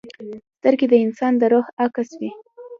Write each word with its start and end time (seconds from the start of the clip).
سترګې 0.57 0.85
د 0.89 0.93
انسان 1.05 1.33
د 1.39 1.43
روح 1.53 1.65
عکس 1.83 2.09
وي 2.19 2.31